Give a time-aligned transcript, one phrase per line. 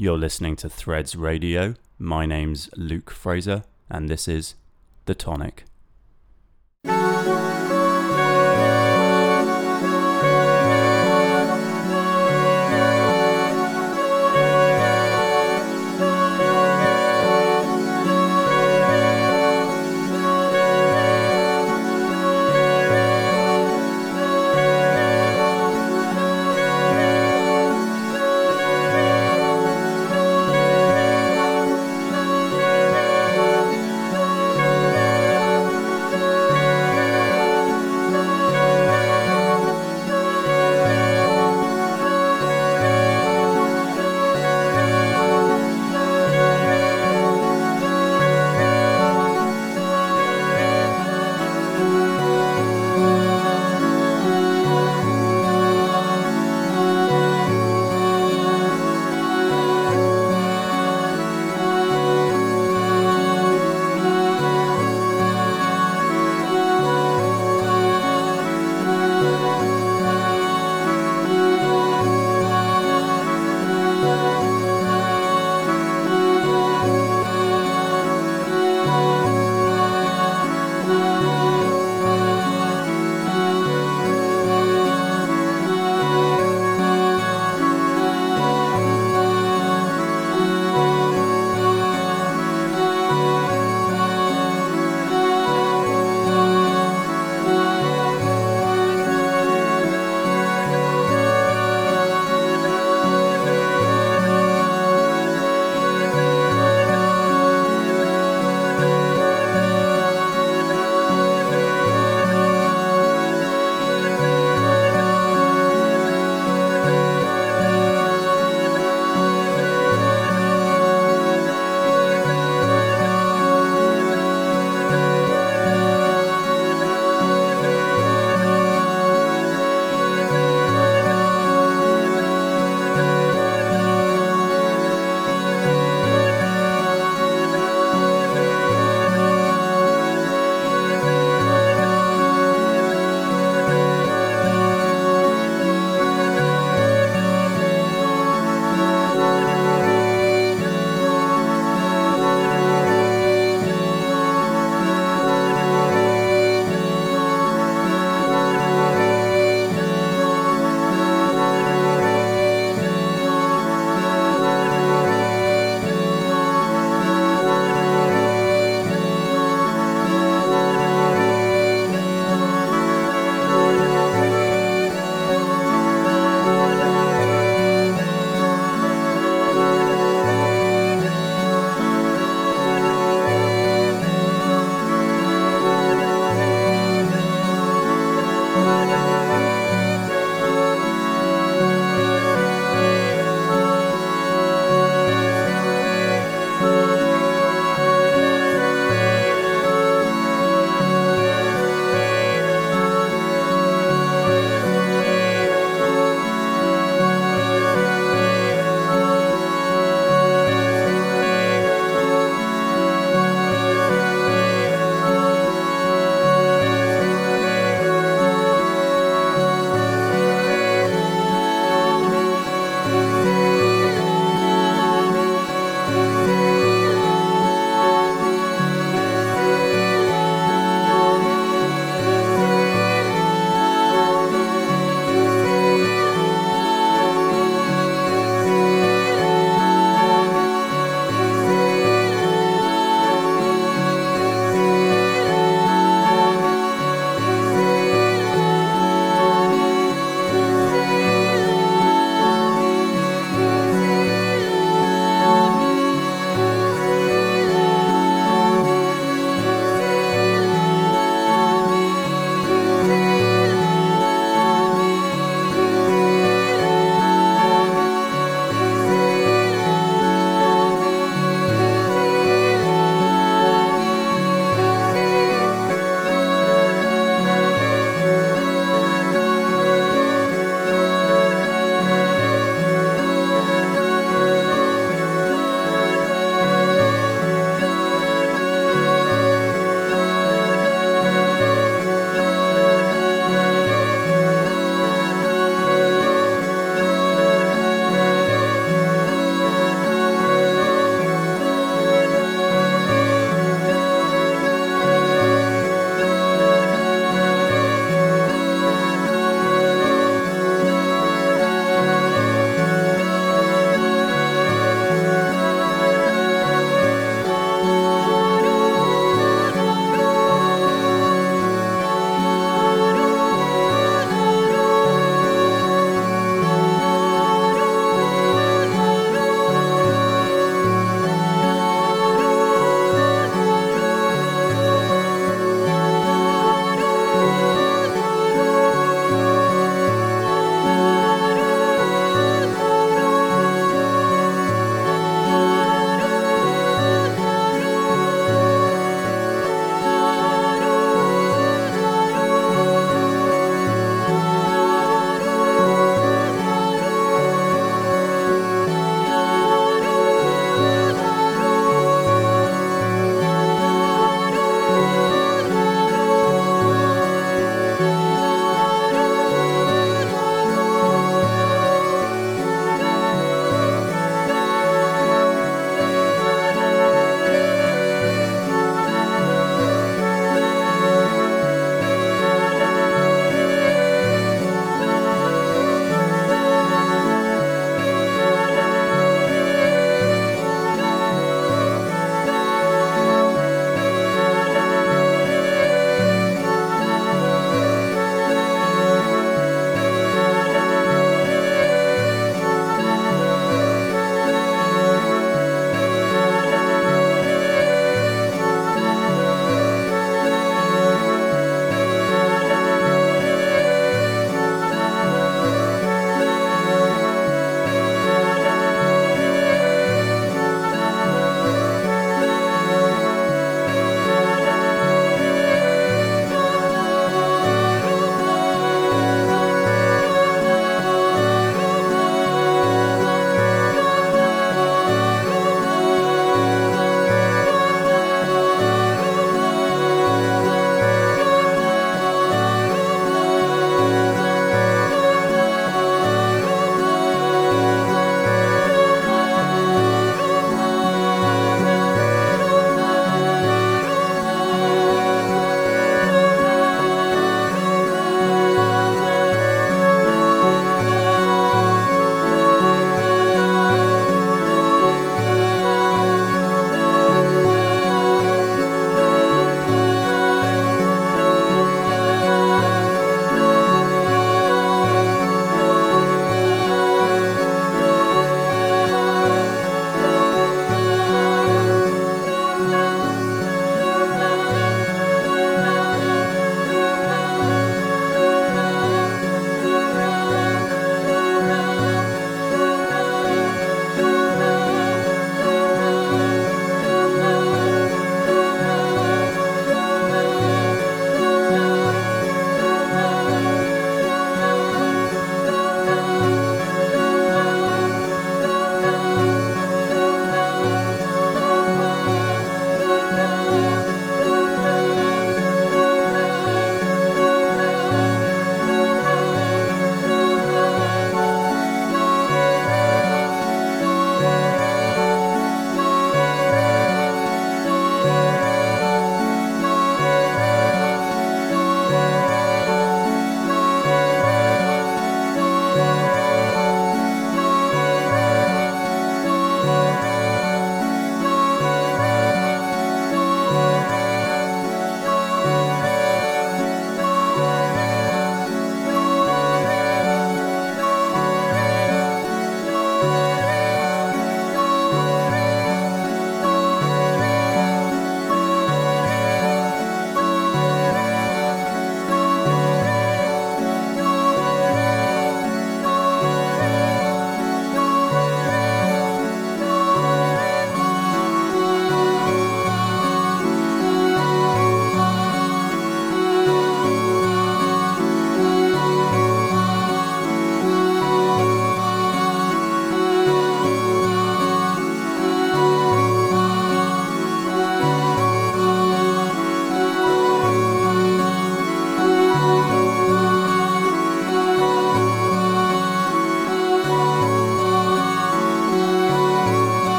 [0.00, 1.74] You're listening to Threads Radio.
[1.98, 4.54] My name's Luke Fraser, and this is
[5.06, 5.64] The Tonic.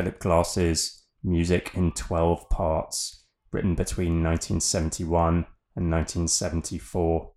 [0.00, 5.44] Philip Glass's Music in 12 Parts, written between 1971
[5.76, 7.30] and 1974.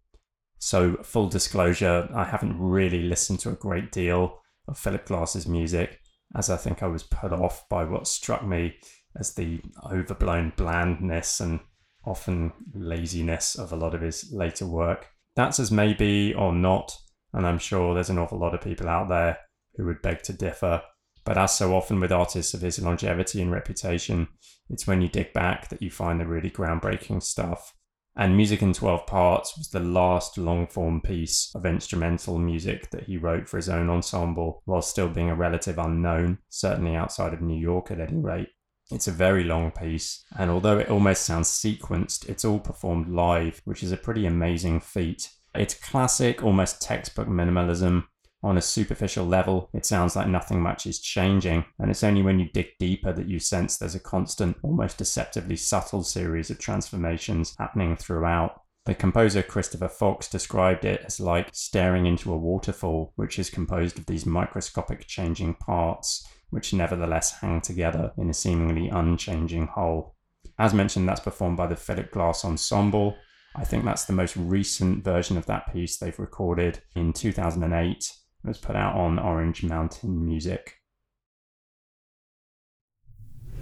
[0.60, 4.40] So, full disclosure, I haven't really listened to a great deal
[4.70, 6.00] of Philip Glass's music,
[6.38, 8.76] as I think I was put off by what struck me
[9.20, 9.60] as the
[9.92, 11.60] overblown blandness and
[12.06, 15.08] often laziness of a lot of his later work.
[15.36, 16.98] That's as maybe or not,
[17.34, 19.40] and I'm sure there's an awful lot of people out there
[19.76, 20.82] who would beg to differ.
[21.26, 24.28] But as so often with artists of his longevity and reputation,
[24.70, 27.74] it's when you dig back that you find the really groundbreaking stuff.
[28.16, 33.06] And Music in 12 Parts was the last long form piece of instrumental music that
[33.06, 37.42] he wrote for his own ensemble while still being a relative unknown, certainly outside of
[37.42, 38.50] New York at any rate.
[38.92, 43.62] It's a very long piece, and although it almost sounds sequenced, it's all performed live,
[43.66, 45.30] which is a pretty amazing feat.
[45.56, 48.06] It's classic, almost textbook minimalism,
[48.44, 52.40] on a superficial level, it sounds like nothing much is changing, and it's only when
[52.40, 57.56] you dig deeper that you sense there's a constant, almost deceptively subtle series of transformations
[57.58, 58.62] happening throughout.
[58.86, 63.98] The composer Christopher Fox described it as like staring into a waterfall, which is composed
[63.98, 70.16] of these microscopic changing parts, which nevertheless hang together in a seemingly unchanging whole.
[70.60, 73.16] As mentioned, that's performed by the Philip Glass Ensemble.
[73.56, 78.12] I think that's the most recent version of that piece they've recorded in 2008
[78.44, 80.78] it was put out on Orange Mountain Music.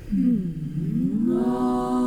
[0.10, 2.01] Hmm.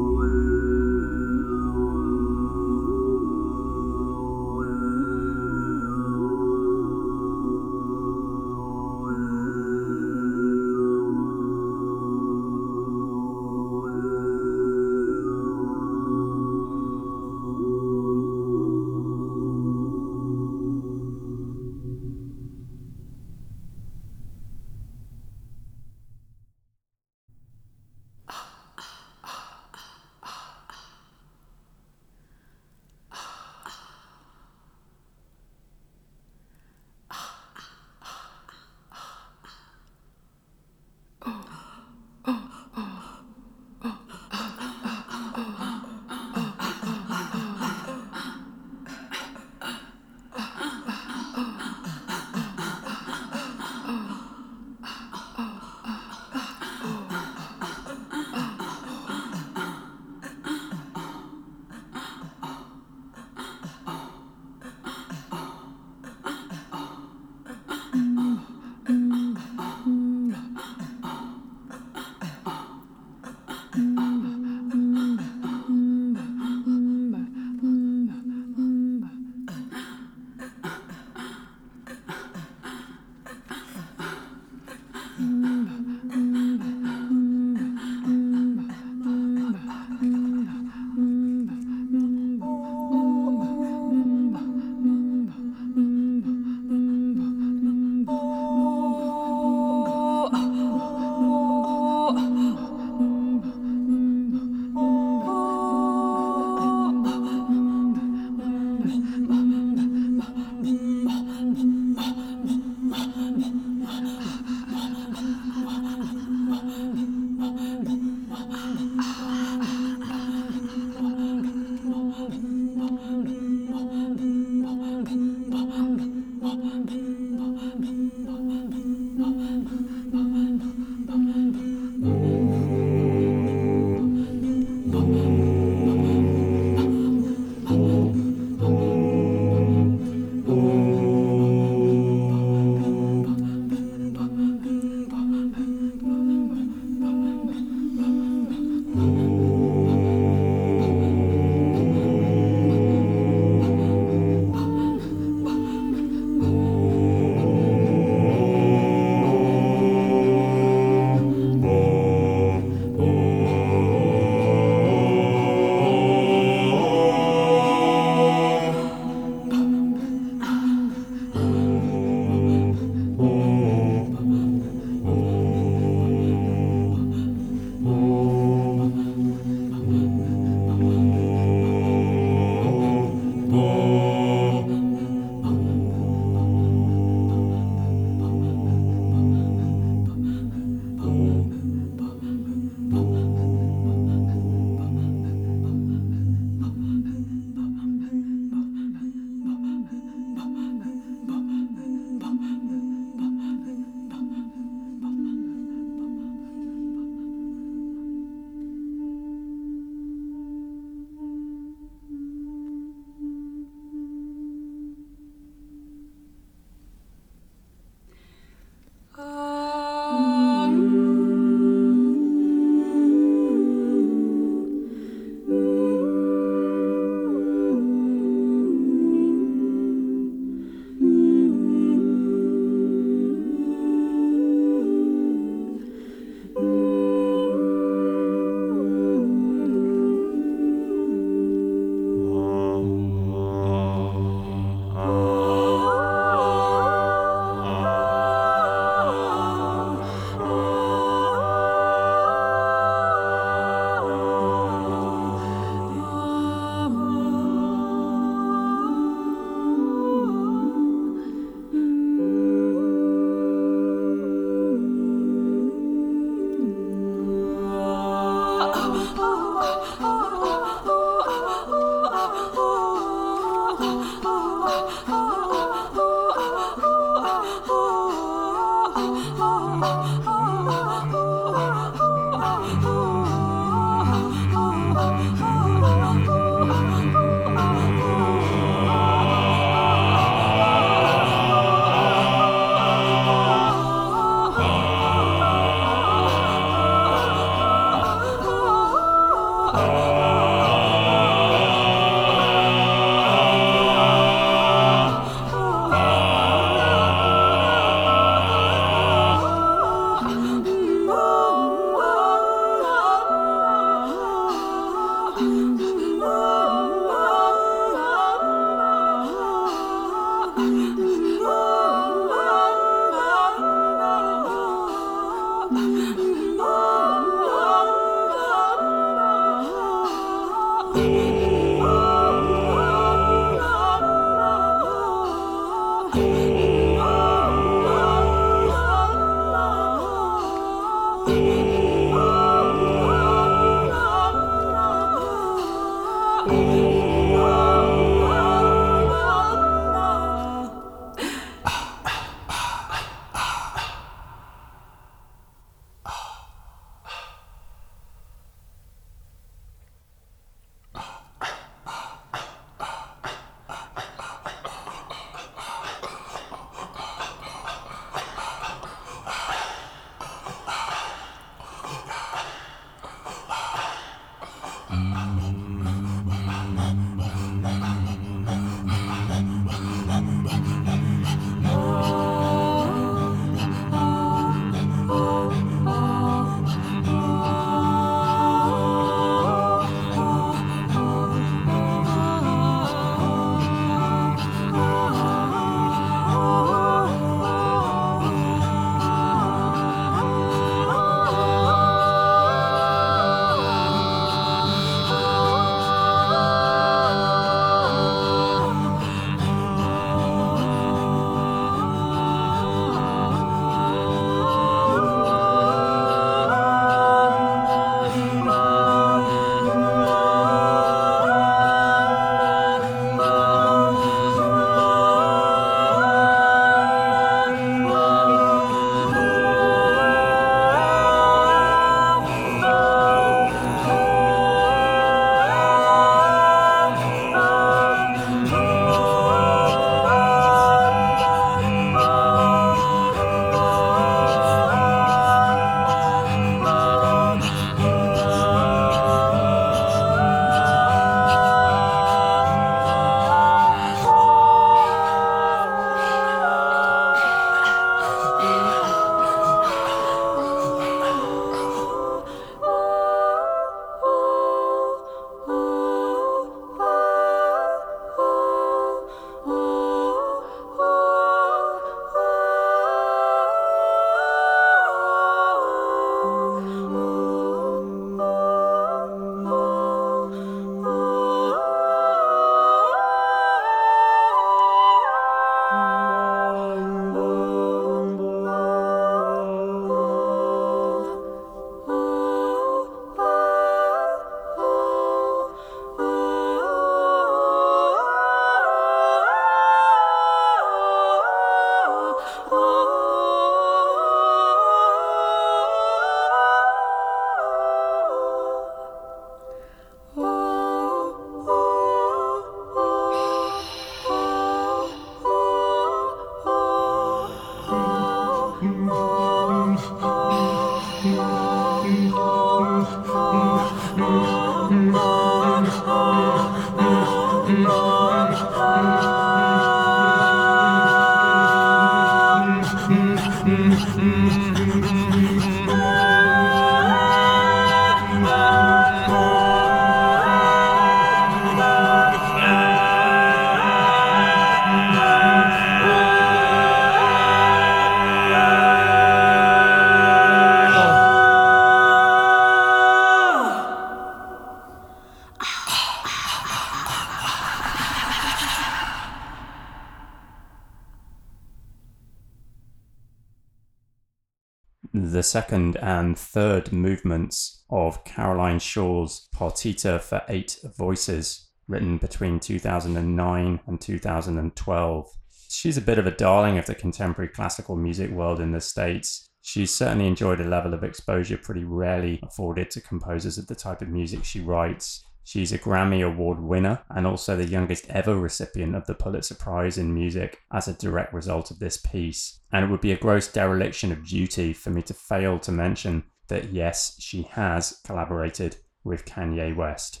[565.30, 573.80] Second and third movements of Caroline Shaw's Partita for Eight Voices, written between 2009 and
[573.80, 575.06] 2012.
[575.48, 579.28] She's a bit of a darling of the contemporary classical music world in the States.
[579.42, 583.82] She's certainly enjoyed a level of exposure pretty rarely afforded to composers of the type
[583.82, 585.04] of music she writes.
[585.24, 589.78] She's a Grammy Award winner and also the youngest ever recipient of the Pulitzer Prize
[589.78, 592.40] in Music as a direct result of this piece.
[592.52, 596.04] And it would be a gross dereliction of duty for me to fail to mention
[596.28, 600.00] that yes, she has collaborated with Kanye West.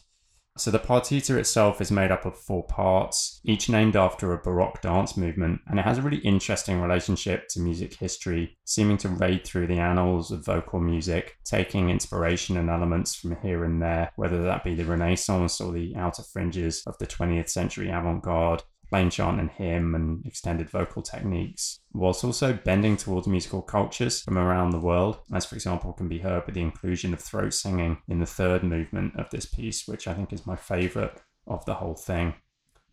[0.58, 4.82] So the partita itself is made up of four parts, each named after a Baroque
[4.82, 9.44] dance movement, and it has a really interesting relationship to music history, seeming to raid
[9.44, 14.42] through the annals of vocal music, taking inspiration and elements from here and there, whether
[14.42, 19.08] that be the Renaissance or the outer fringes of the 20th century avant garde, plain
[19.08, 24.70] chant and hymn and extended vocal techniques, whilst also bending towards musical cultures from around
[24.70, 28.18] the world, as for example can be heard with the inclusion of throat singing in
[28.18, 31.94] the third movement of this piece, which I think is my favourite of the whole
[31.94, 32.34] thing.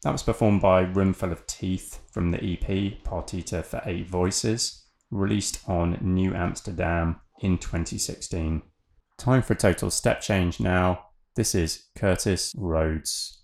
[0.03, 5.67] That was performed by Roomful of Teeth from the EP Partita for Eight Voices, released
[5.67, 8.62] on New Amsterdam in 2016.
[9.17, 11.05] Time for a total step change now.
[11.36, 13.43] This is Curtis Roads.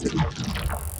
[0.00, 0.91] なるほど。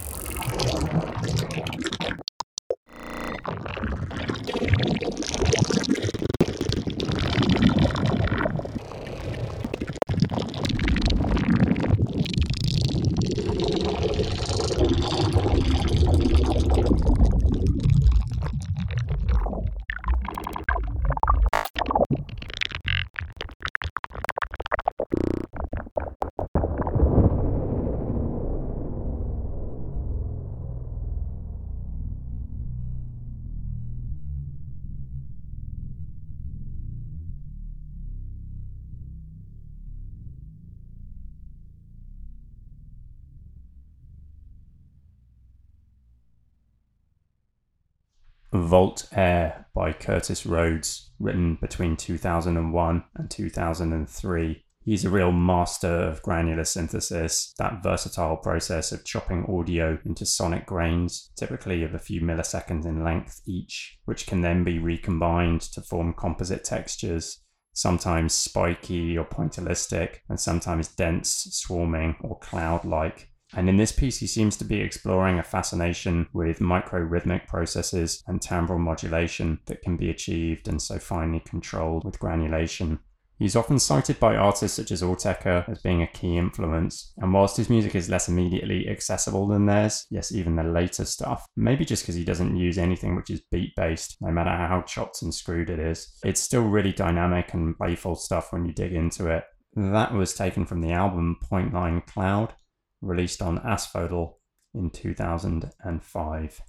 [48.72, 54.64] Volt-Air by Curtis Roads, written between 2001 and 2003.
[54.82, 60.64] He's a real master of granular synthesis, that versatile process of chopping audio into sonic
[60.64, 65.82] grains, typically of a few milliseconds in length each, which can then be recombined to
[65.82, 67.44] form composite textures,
[67.74, 73.31] sometimes spiky or pointillistic, and sometimes dense, swarming, or cloud like.
[73.54, 78.40] And in this piece, he seems to be exploring a fascination with microrhythmic processes and
[78.40, 83.00] timbral modulation that can be achieved and so finely controlled with granulation.
[83.38, 87.56] He's often cited by artists such as Autechre as being a key influence, and whilst
[87.56, 92.04] his music is less immediately accessible than theirs, yes, even the later stuff, maybe just
[92.04, 95.70] because he doesn't use anything which is beat based, no matter how chopped and screwed
[95.70, 99.42] it is, it's still really dynamic and playful stuff when you dig into it.
[99.74, 102.54] That was taken from the album Point Line Cloud,
[103.02, 104.38] released on Asphodel
[104.74, 106.60] in 2005.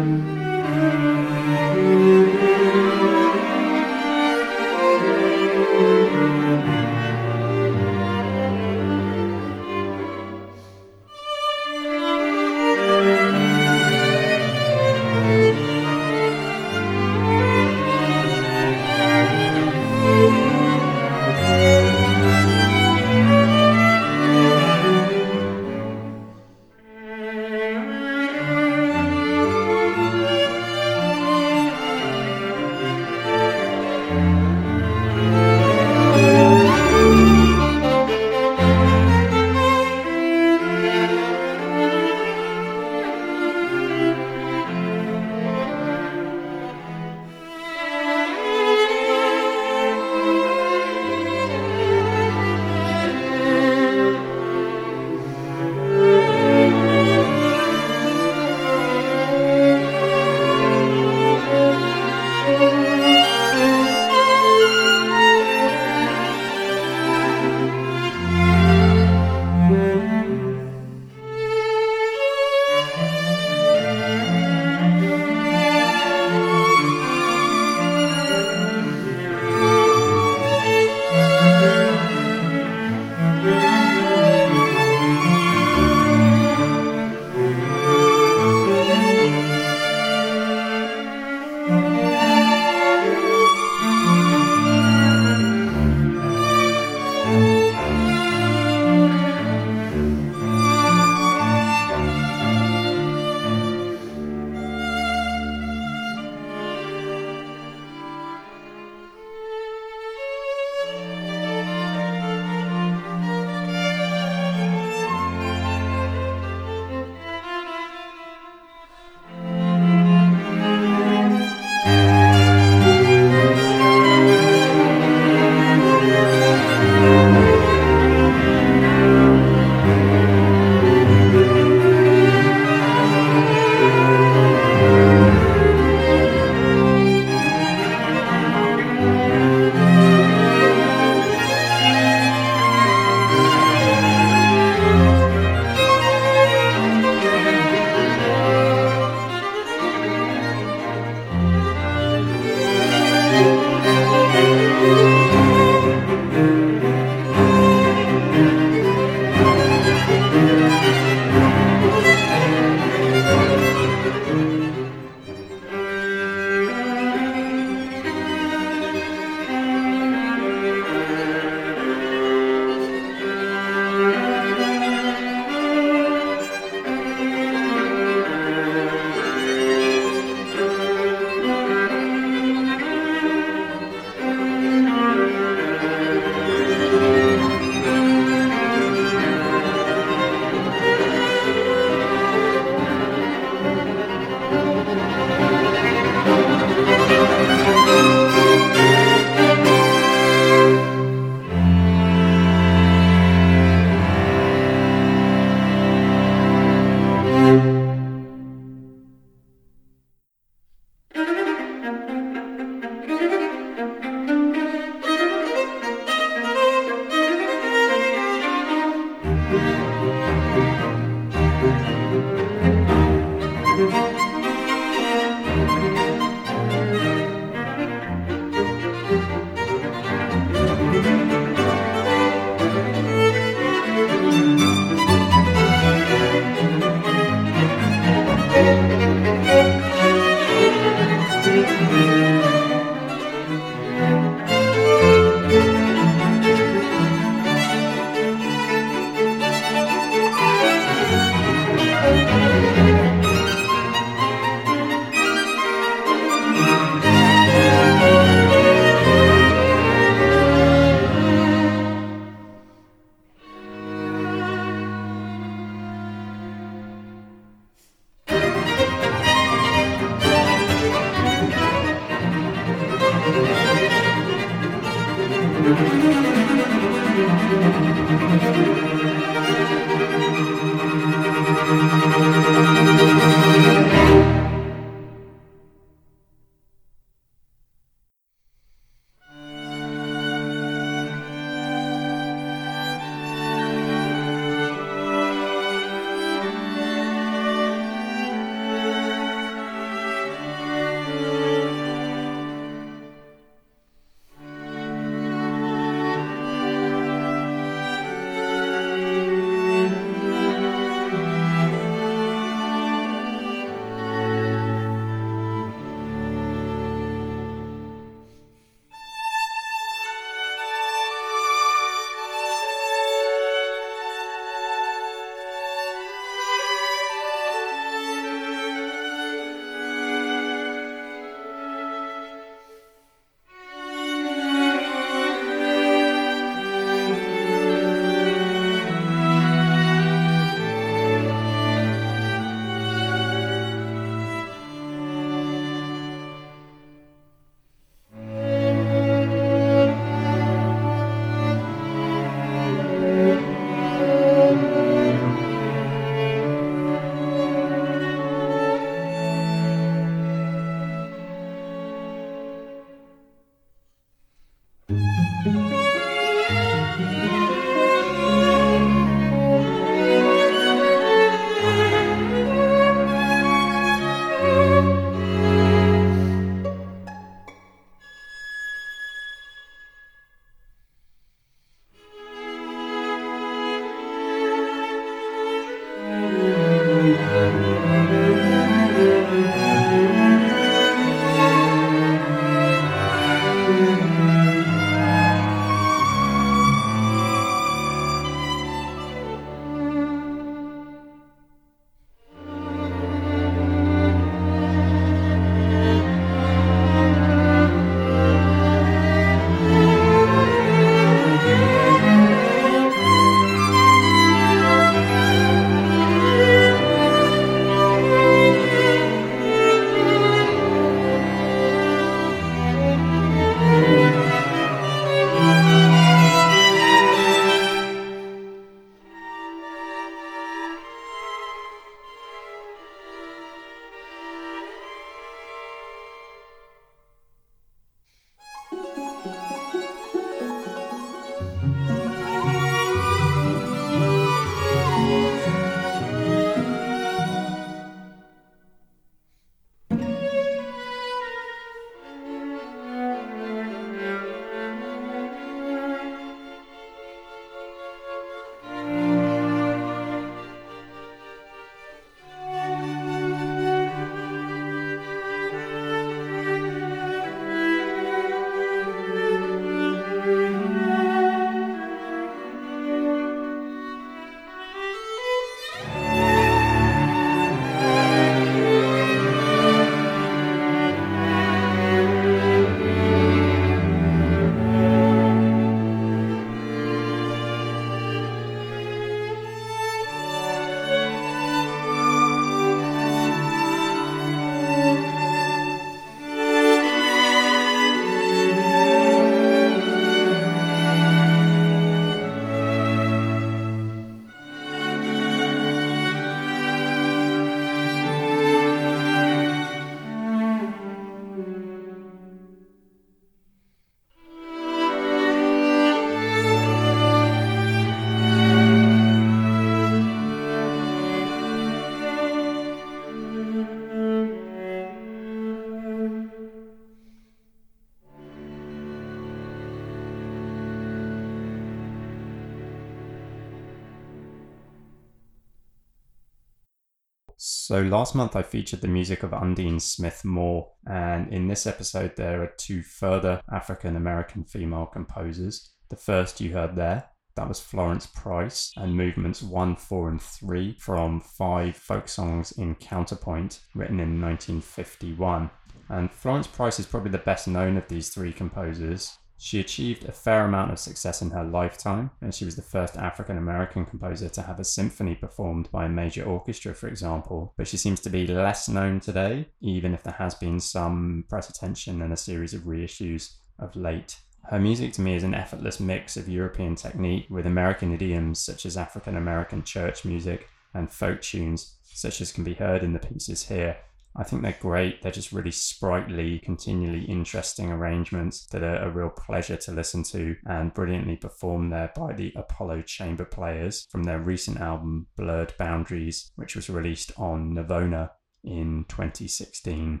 [537.72, 542.14] So last month I featured the music of Undine Smith Moore, and in this episode
[542.16, 545.70] there are two further African American female composers.
[545.88, 547.04] The first you heard there,
[547.34, 552.74] that was Florence Price, and movements 1, 4, and 3 from five folk songs in
[552.74, 555.48] Counterpoint, written in 1951.
[555.88, 559.16] And Florence Price is probably the best known of these three composers.
[559.44, 562.96] She achieved a fair amount of success in her lifetime, and she was the first
[562.96, 567.52] African American composer to have a symphony performed by a major orchestra, for example.
[567.56, 571.50] But she seems to be less known today, even if there has been some press
[571.50, 574.16] attention and a series of reissues of late.
[574.48, 578.64] Her music to me is an effortless mix of European technique with American idioms such
[578.64, 583.00] as African American church music and folk tunes, such as can be heard in the
[583.00, 583.78] pieces here.
[584.14, 585.00] I think they're great.
[585.00, 590.36] They're just really sprightly, continually interesting arrangements that are a real pleasure to listen to
[590.46, 596.30] and brilliantly performed there by the Apollo Chamber Players from their recent album Blurred Boundaries,
[596.36, 598.10] which was released on Navona
[598.44, 600.00] in 2016.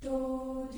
[0.00, 0.68] Do,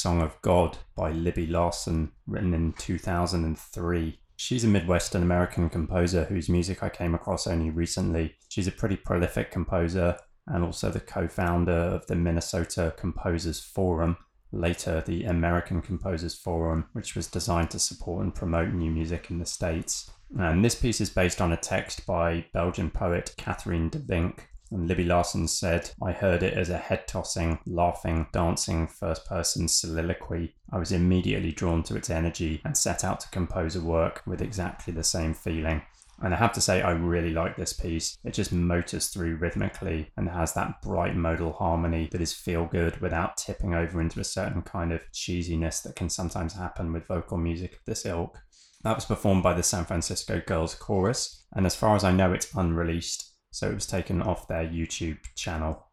[0.00, 4.18] Song of God by Libby Larsen, written in 2003.
[4.34, 8.34] She's a Midwestern American composer whose music I came across only recently.
[8.48, 14.16] She's a pretty prolific composer and also the co founder of the Minnesota Composers Forum,
[14.52, 19.38] later the American Composers Forum, which was designed to support and promote new music in
[19.38, 20.10] the States.
[20.38, 24.86] And this piece is based on a text by Belgian poet Catherine de Vinck, and
[24.86, 30.54] Libby Larsen said, I heard it as a head tossing, laughing, dancing first person soliloquy.
[30.70, 34.40] I was immediately drawn to its energy and set out to compose a work with
[34.40, 35.82] exactly the same feeling.
[36.22, 38.18] And I have to say, I really like this piece.
[38.24, 43.00] It just motors through rhythmically and has that bright modal harmony that is feel good
[43.00, 47.38] without tipping over into a certain kind of cheesiness that can sometimes happen with vocal
[47.38, 48.38] music of this ilk.
[48.82, 52.32] That was performed by the San Francisco Girls Chorus, and as far as I know,
[52.32, 55.86] it's unreleased so it was taken off their YouTube channel.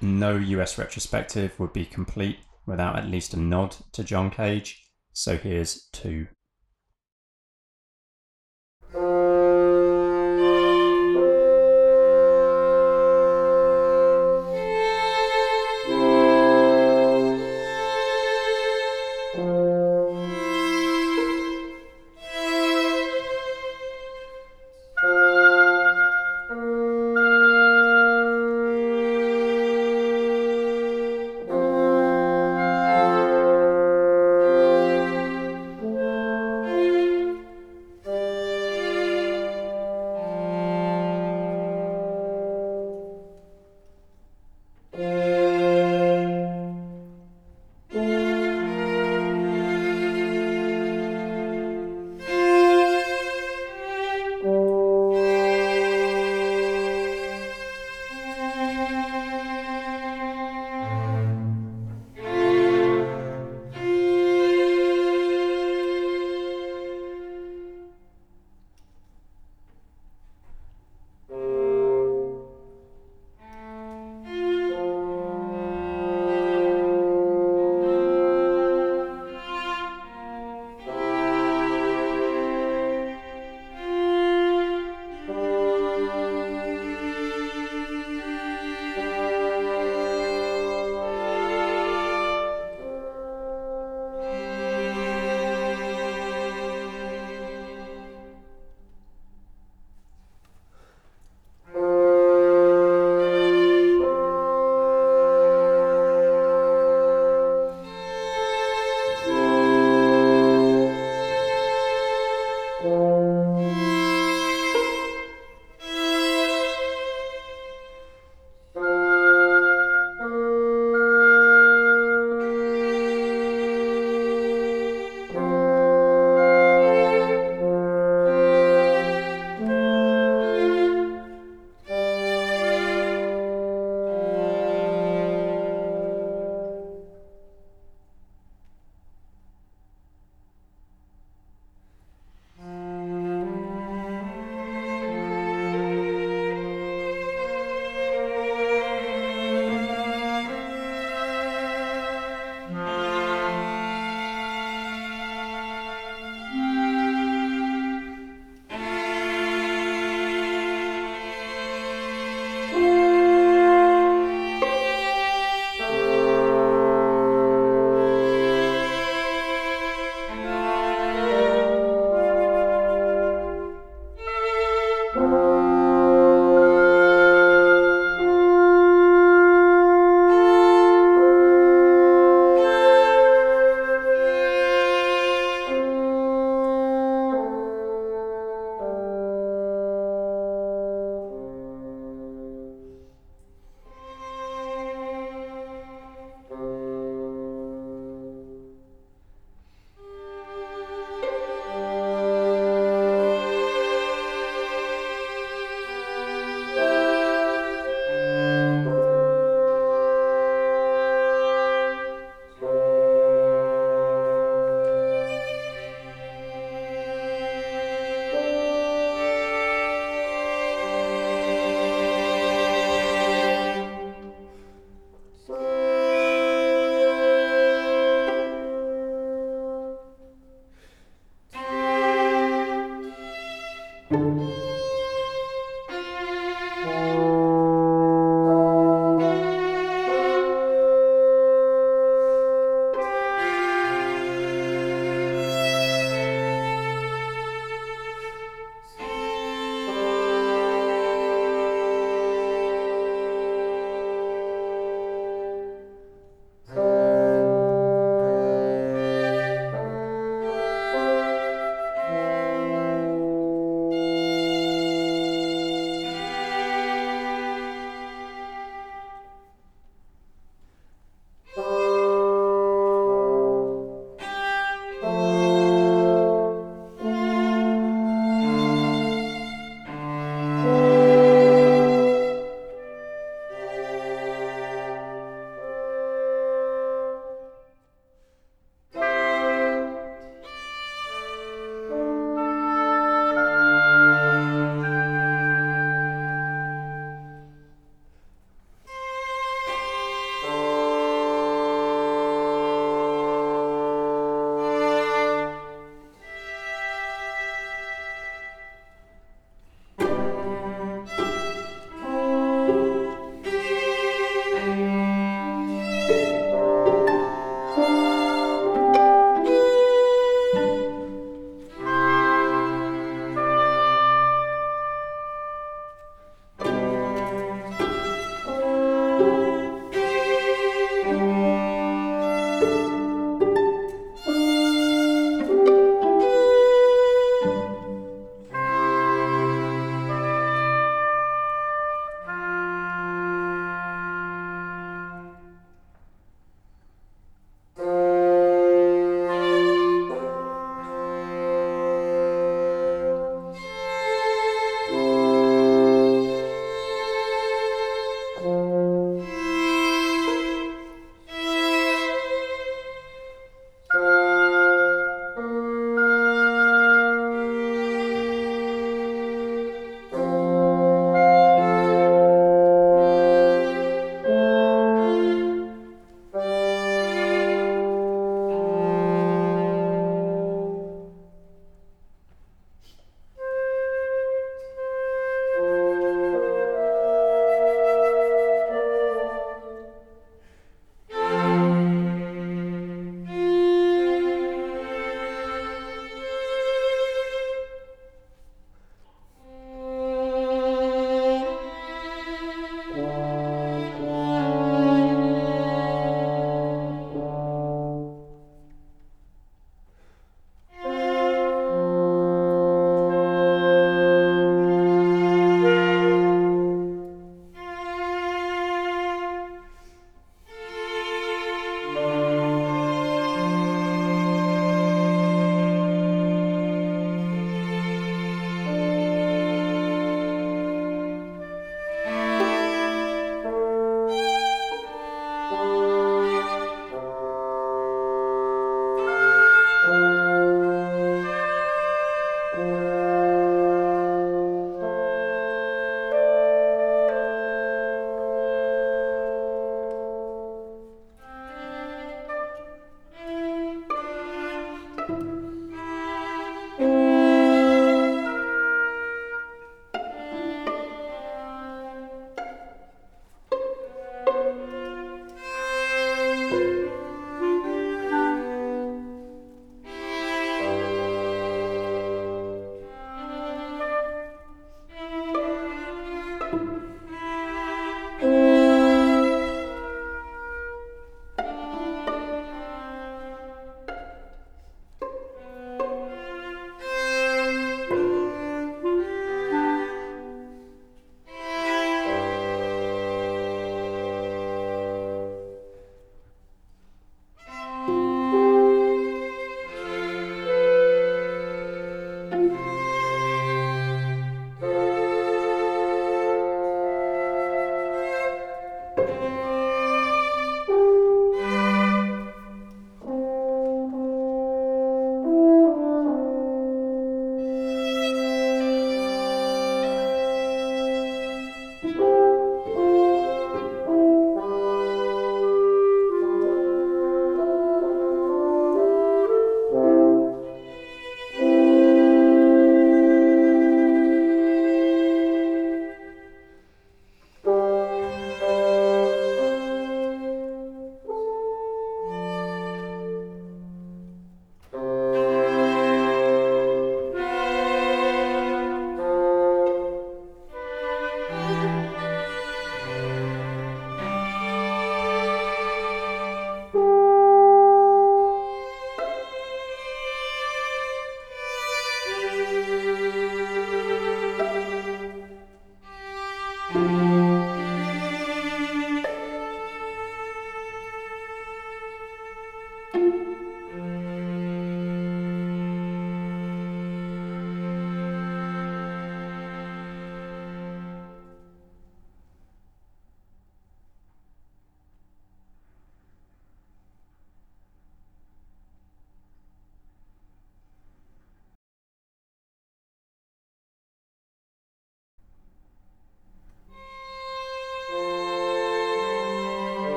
[0.00, 5.36] No US retrospective would be complete without at least a nod to John Cage, so
[5.36, 6.26] here's two.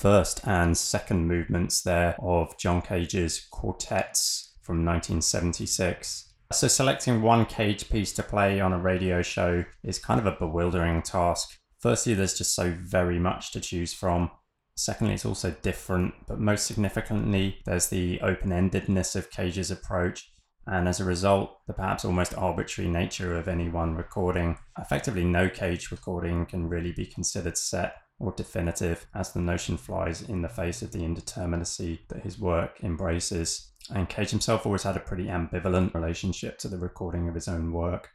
[0.00, 6.32] First and second movements there of John Cage's quartets from 1976.
[6.52, 10.36] So, selecting one Cage piece to play on a radio show is kind of a
[10.36, 11.58] bewildering task.
[11.78, 14.30] Firstly, there's just so very much to choose from.
[14.74, 20.32] Secondly, it's also different, but most significantly, there's the open endedness of Cage's approach,
[20.66, 24.56] and as a result, the perhaps almost arbitrary nature of any one recording.
[24.78, 30.22] Effectively, no Cage recording can really be considered set or definitive, as the notion flies
[30.22, 33.72] in the face of the indeterminacy that his work embraces.
[33.92, 37.72] And Cage himself always had a pretty ambivalent relationship to the recording of his own
[37.72, 38.10] work.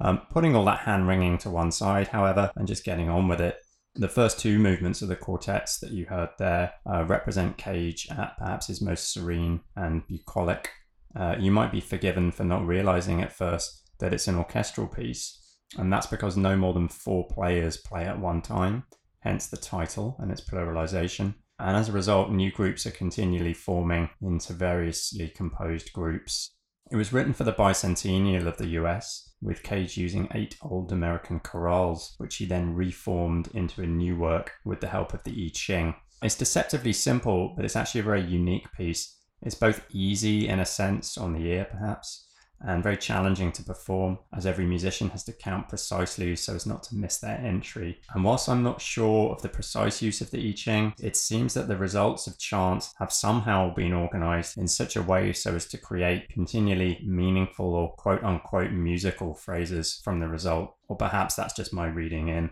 [0.00, 3.40] Um, putting all that hand wringing to one side, however, and just getting on with
[3.40, 3.58] it,
[3.94, 8.36] the first two movements of the quartets that you heard there uh, represent Cage at
[8.38, 10.70] perhaps his most serene and bucolic.
[11.14, 15.38] Uh, you might be forgiven for not realizing at first that it's an orchestral piece,
[15.76, 18.84] and that's because no more than four players play at one time,
[19.20, 21.34] hence the title and its pluralization.
[21.58, 26.50] And as a result, new groups are continually forming into variously composed groups.
[26.90, 31.38] It was written for the bicentennial of the US, with Cage using eight old American
[31.38, 35.50] chorales, which he then reformed into a new work with the help of the I
[35.54, 35.94] Ching.
[36.22, 39.16] It's deceptively simple, but it's actually a very unique piece.
[39.42, 42.26] It's both easy in a sense on the ear, perhaps,
[42.66, 46.82] and very challenging to perform as every musician has to count precisely so as not
[46.84, 48.00] to miss their entry.
[48.14, 51.54] And whilst I'm not sure of the precise use of the I Ching, it seems
[51.54, 55.66] that the results of chance have somehow been organized in such a way so as
[55.66, 60.74] to create continually meaningful or quote unquote musical phrases from the result.
[60.88, 62.50] Or perhaps that's just my reading in.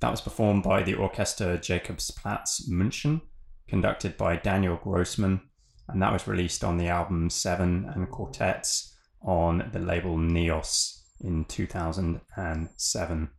[0.00, 3.20] That was performed by the Orchester Jakobsplatz München,
[3.68, 5.40] conducted by Daniel Grossmann,
[5.88, 8.93] and that was released on the album Seven and Quartets
[9.24, 13.30] on the label Neos in 2007.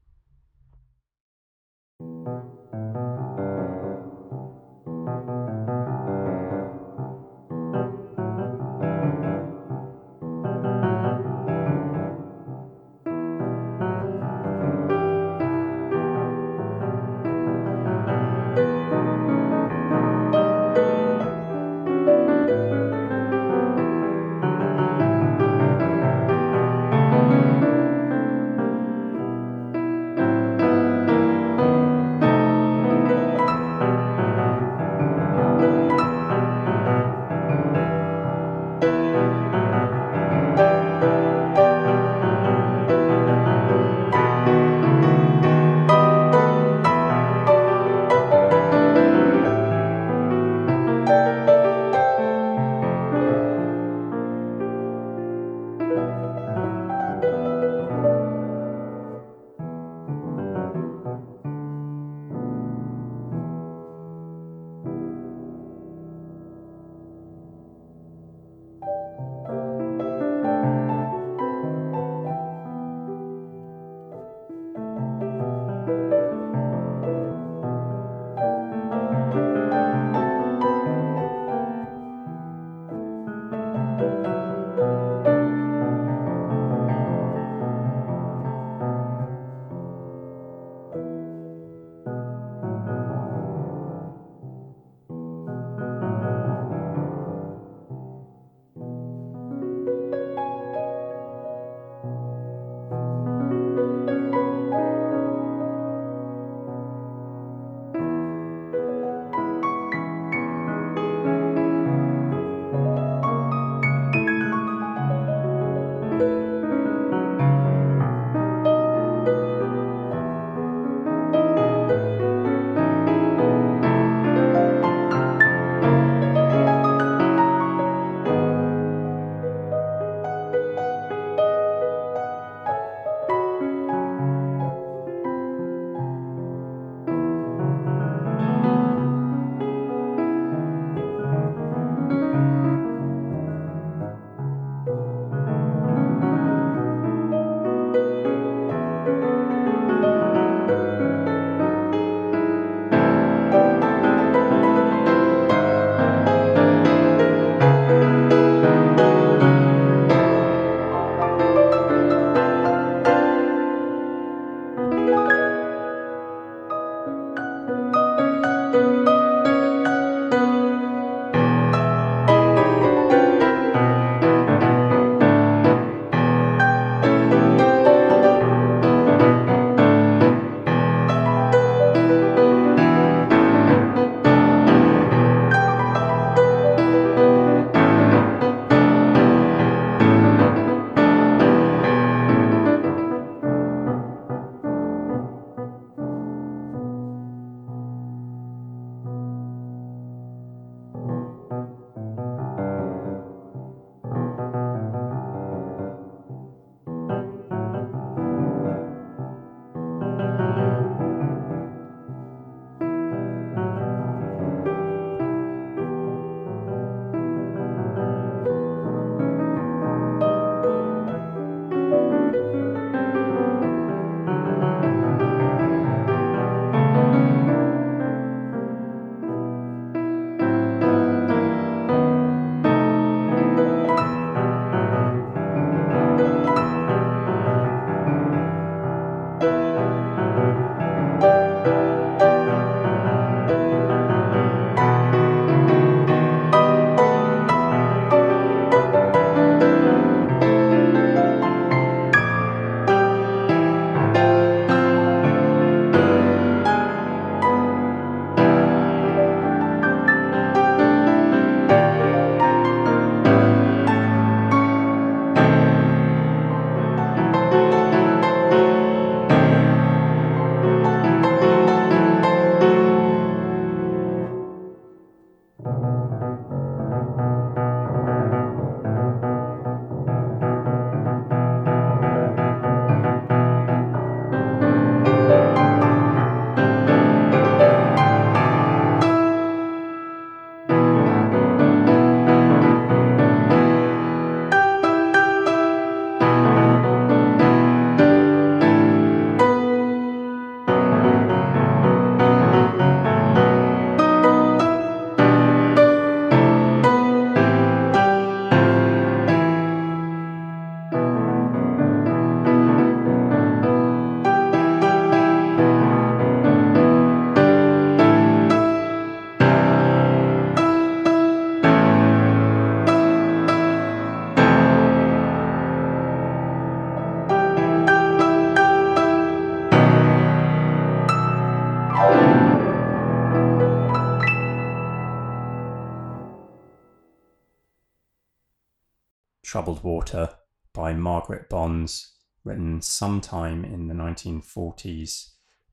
[339.56, 340.32] Troubled Water
[340.73, 345.30] by Margaret Bonds, written sometime in the 1940s.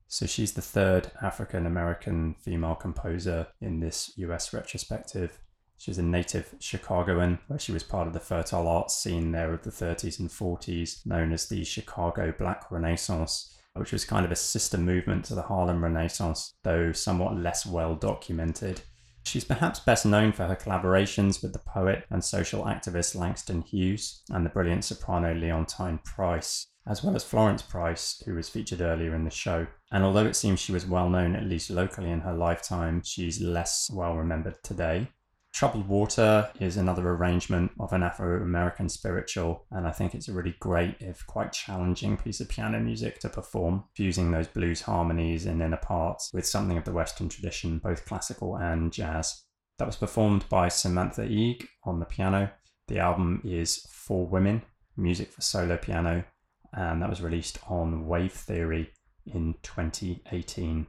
[0.07, 5.41] So she's the third African American female composer in this US retrospective.
[5.79, 9.65] She's a native Chicagoan, where she was part of the fertile arts scene there of
[9.65, 14.37] the 30s and 40s, known as the Chicago Black Renaissance, which was kind of a
[14.37, 18.83] sister movement to the Harlem Renaissance, though somewhat less well documented.
[19.25, 24.23] She's perhaps best known for her collaborations with the poet and social activist Langston Hughes
[24.31, 29.15] and the brilliant soprano Leontyne Price, as well as Florence Price, who was featured earlier
[29.15, 29.67] in the show.
[29.91, 33.41] And although it seems she was well known, at least locally in her lifetime, she's
[33.41, 35.09] less well remembered today.
[35.53, 40.33] Troubled Water is another arrangement of an Afro American spiritual, and I think it's a
[40.33, 45.45] really great, if quite challenging, piece of piano music to perform, fusing those blues harmonies
[45.45, 49.45] and inner parts with something of the Western tradition, both classical and jazz.
[49.79, 52.51] That was performed by Samantha Ege on the piano.
[52.89, 54.63] The album is Four Women,
[54.97, 56.25] music for solo piano,
[56.73, 58.91] and that was released on Wave Theory
[59.27, 60.87] in 2018.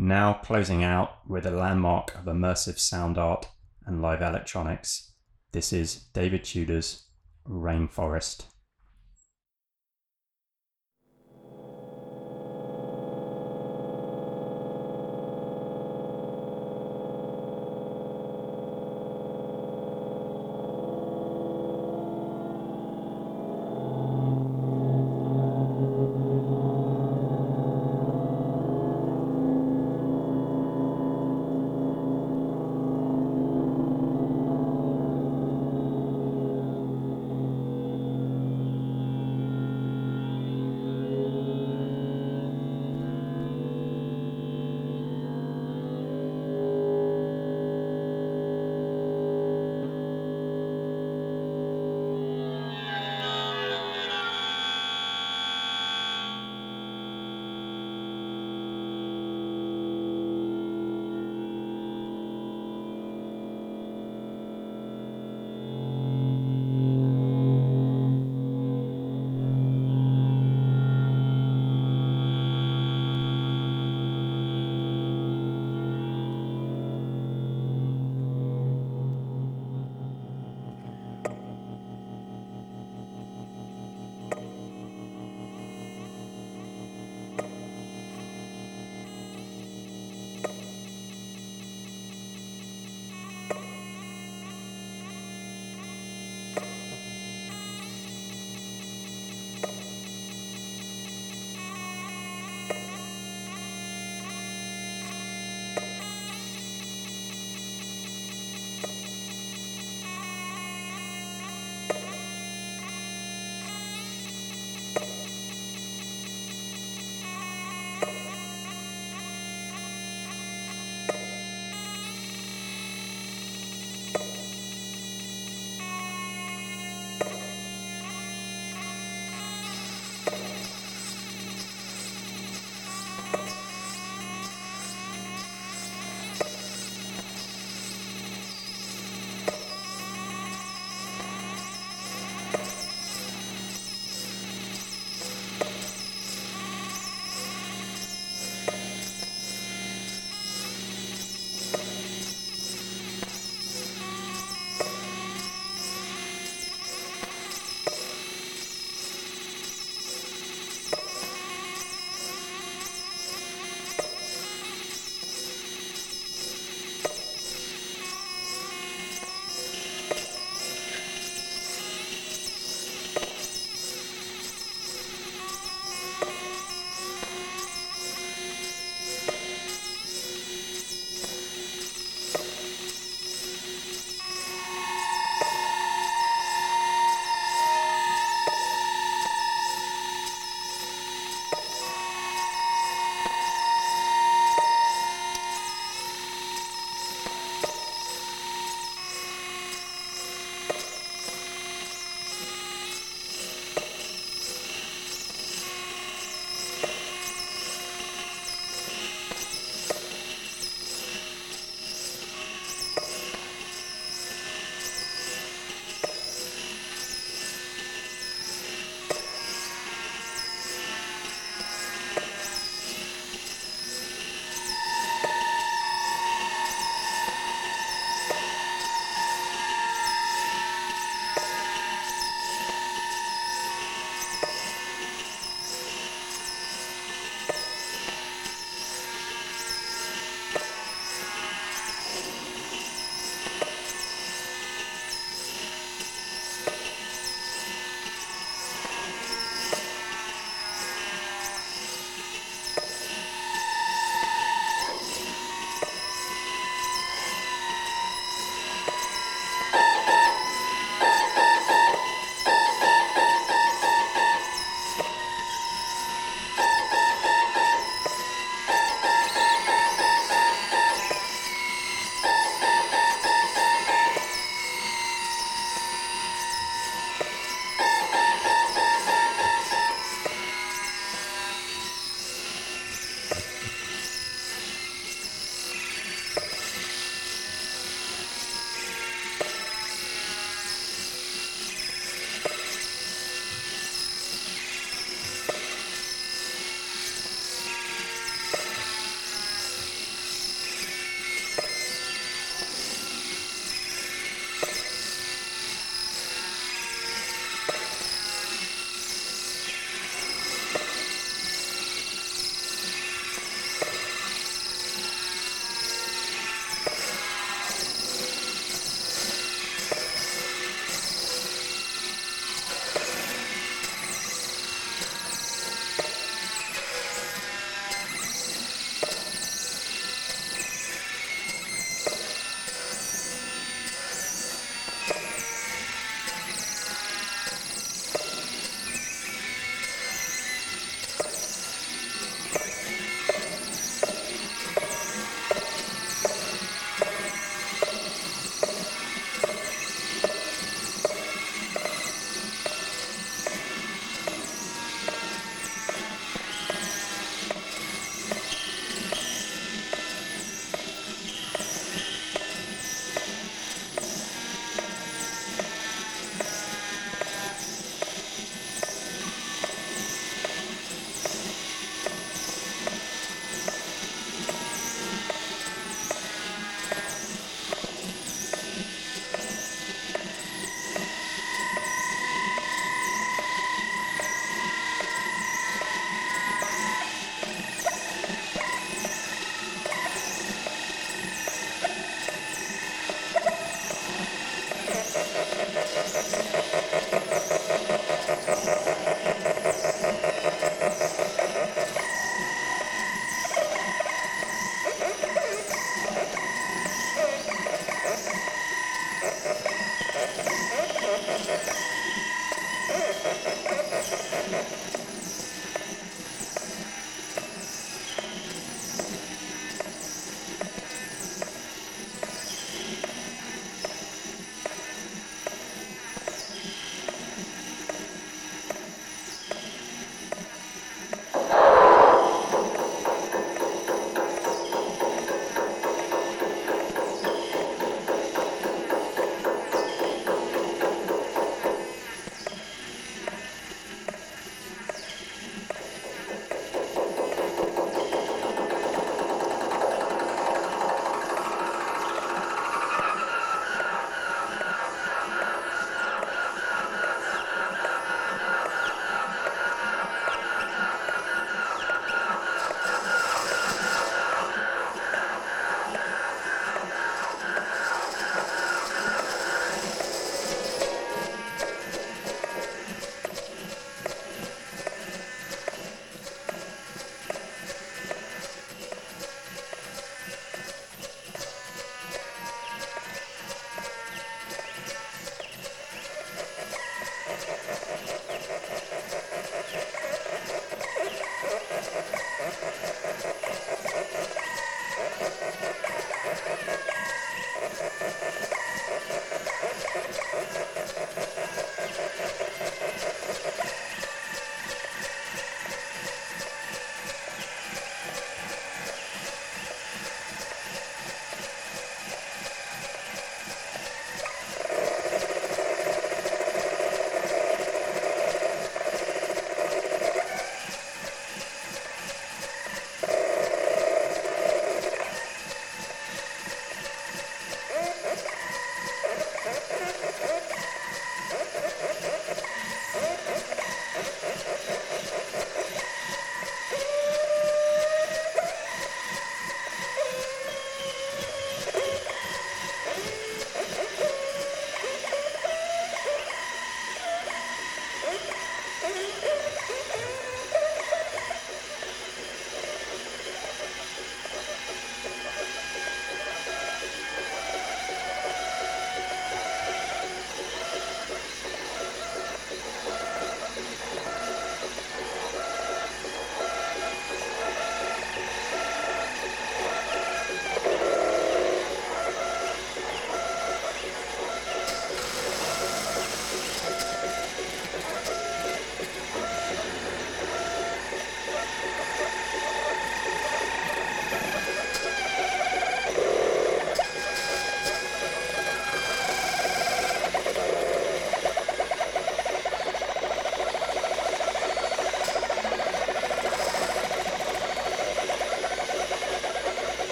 [0.00, 3.48] Now closing out with a landmark of immersive sound art
[3.84, 5.10] and live electronics,
[5.50, 7.08] this is David Tudor's
[7.44, 8.44] Rainforest.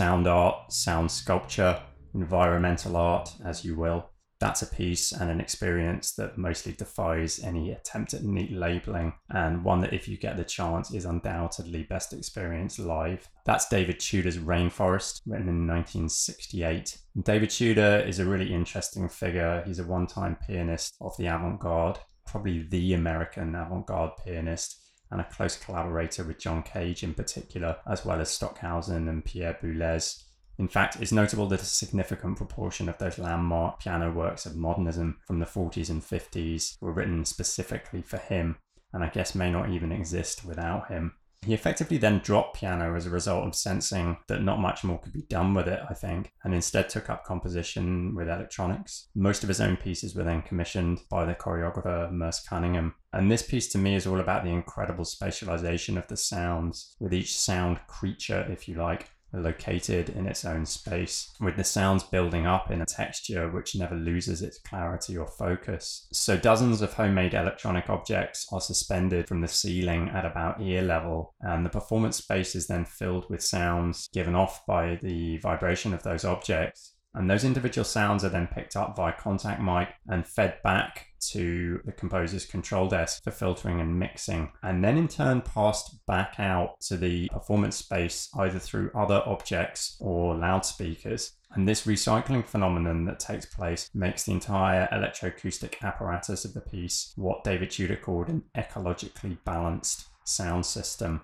[0.00, 1.78] Sound art, sound sculpture,
[2.14, 4.08] environmental art, as you will.
[4.40, 9.62] That's a piece and an experience that mostly defies any attempt at neat labeling and
[9.62, 13.28] one that if you get the chance is undoubtedly best experienced live.
[13.44, 19.62] That's david tudor's rainforest written in 1968 david tudor is a really interesting figure.
[19.66, 25.56] He's a one-time pianist of the avant-garde probably the american avant-garde pianist and a close
[25.56, 30.24] collaborator with john cage in particular as well as stockhausen and pierre boulez
[30.60, 35.16] in fact, it's notable that a significant proportion of those landmark piano works of modernism
[35.26, 38.58] from the 40s and 50s were written specifically for him,
[38.92, 41.14] and I guess may not even exist without him.
[41.46, 45.14] He effectively then dropped piano as a result of sensing that not much more could
[45.14, 49.08] be done with it, I think, and instead took up composition with electronics.
[49.14, 52.94] Most of his own pieces were then commissioned by the choreographer Merce Cunningham.
[53.14, 57.14] And this piece to me is all about the incredible spatialization of the sounds, with
[57.14, 62.46] each sound creature, if you like, located in its own space, with the sounds building
[62.46, 66.06] up in a texture which never loses its clarity or focus.
[66.12, 71.34] So, dozens of homemade electronic objects are suspended from the ceiling at about ear level,
[71.40, 76.02] and the performance space is then filled with sounds given off by the vibration of
[76.02, 76.94] those objects.
[77.14, 81.80] And those individual sounds are then picked up via contact mic and fed back to
[81.84, 86.80] the composer's control desk for filtering and mixing, and then in turn passed back out
[86.80, 91.32] to the performance space either through other objects or loudspeakers.
[91.52, 97.12] And this recycling phenomenon that takes place makes the entire electroacoustic apparatus of the piece
[97.16, 101.22] what David Tudor called an ecologically balanced sound system.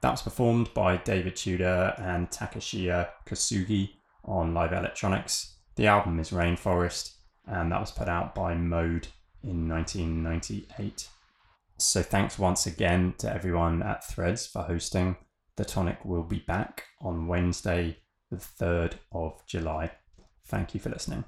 [0.00, 3.90] That was performed by David Tudor and Takehisa Kosugi
[4.24, 5.58] on Live Electronics.
[5.76, 7.14] The album is Rainforest,
[7.46, 9.06] and that was put out by Mode
[9.42, 11.08] in 1998.
[11.78, 15.16] So thanks once again to everyone at Threads for hosting.
[15.56, 17.98] The Tonic will be back on Wednesday,
[18.30, 19.90] the 3rd of July.
[20.46, 21.24] Thank you for listening.